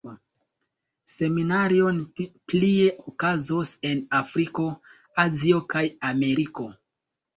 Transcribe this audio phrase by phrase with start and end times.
[1.15, 1.91] Seminarioj
[2.53, 4.65] plie okazos en Afriko,
[5.27, 5.85] Azio kaj
[6.15, 6.67] Ameriko.